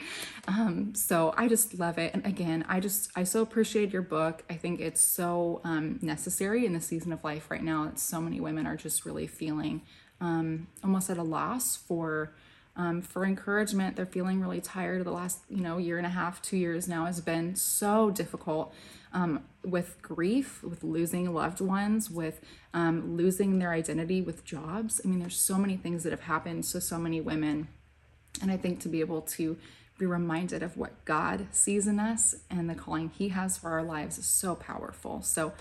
[0.47, 2.14] Um so i just love it.
[2.14, 4.43] And again i just i so appreciate your book.
[4.49, 8.22] I think it's so um, necessary in the season of life right now that so
[8.22, 9.82] many women are just really feeling
[10.22, 12.34] um almost at a loss for
[12.82, 16.41] um, for encouragement they're feeling really tired the last you know year and a half
[16.41, 18.73] two years now has been so difficult
[19.13, 22.41] um, with grief, with losing loved ones, with
[22.73, 25.01] um, losing their identity with jobs.
[25.03, 27.67] I mean, there's so many things that have happened to so many women.
[28.41, 29.57] And I think to be able to
[29.97, 33.84] be reminded of what God sees in us and the calling He has for our
[33.84, 35.21] lives is so powerful.
[35.21, 35.53] So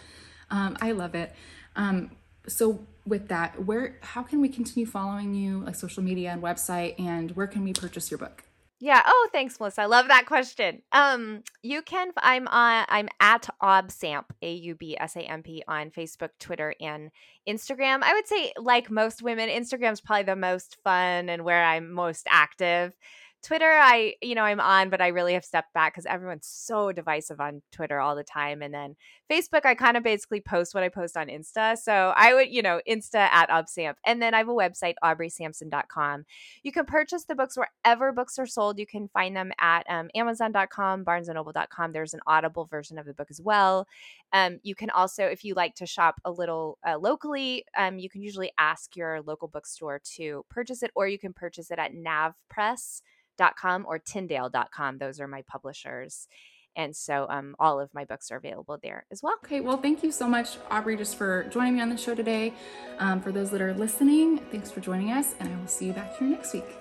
[0.50, 1.34] um, I love it.
[1.76, 2.12] Um,
[2.46, 6.98] so with that, where how can we continue following you, like social media and website,
[6.98, 8.44] and where can we purchase your book?
[8.82, 9.02] Yeah.
[9.04, 9.82] Oh, thanks, Melissa.
[9.82, 10.80] I love that question.
[10.90, 12.12] Um, you can.
[12.16, 12.86] I'm on.
[12.88, 17.10] I'm at Aubsamp, A U B S A M P, on Facebook, Twitter, and
[17.46, 18.02] Instagram.
[18.02, 22.26] I would say, like most women, Instagram's probably the most fun and where I'm most
[22.30, 22.94] active.
[23.42, 26.92] Twitter, I, you know, I'm on, but I really have stepped back because everyone's so
[26.92, 28.60] divisive on Twitter all the time.
[28.60, 28.96] And then
[29.30, 31.78] Facebook, I kind of basically post what I post on Insta.
[31.78, 33.94] So I would, you know, Insta at Aubsamp.
[34.04, 36.24] And then I have a website, aubreysampson.com.
[36.62, 38.78] You can purchase the books wherever books are sold.
[38.78, 41.92] You can find them at um, amazon.com, barnesandnoble.com.
[41.92, 43.86] There's an audible version of the book as well.
[44.34, 48.10] Um, you can also, if you like to shop a little uh, locally, um, you
[48.10, 51.94] can usually ask your local bookstore to purchase it, or you can purchase it at
[51.94, 53.02] Nav Press
[53.40, 54.98] tyndale.com or tyndale.com.
[54.98, 56.28] Those are my publishers.
[56.76, 59.34] And so um, all of my books are available there as well.
[59.44, 62.54] Okay, well, thank you so much, Aubrey, just for joining me on the show today.
[62.98, 65.92] Um, for those that are listening, thanks for joining us, and I will see you
[65.92, 66.79] back here next week.